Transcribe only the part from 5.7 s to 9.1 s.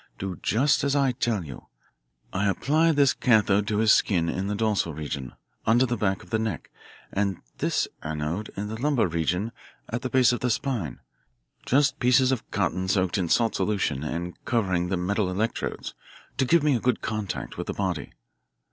the back of the neck, and this anode in the lumbar